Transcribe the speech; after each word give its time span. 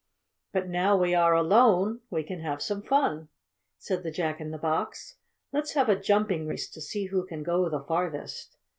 "But 0.51 0.67
now 0.67 0.97
we 0.97 1.13
are 1.13 1.35
alone 1.35 2.01
we 2.09 2.23
can 2.23 2.39
have 2.39 2.59
some 2.59 2.81
fun," 2.81 3.29
said 3.77 4.01
the 4.01 4.09
Jack 4.09 4.41
in 4.41 4.49
the 4.49 4.57
Box. 4.57 5.17
"Let's 5.53 5.73
have 5.75 5.89
a 5.89 5.95
jumping 6.01 6.47
race, 6.47 6.67
to 6.71 6.81
see 6.81 7.05
who 7.05 7.23
can 7.27 7.43
go 7.43 7.69
the 7.69 7.81
farthest. 7.81 8.57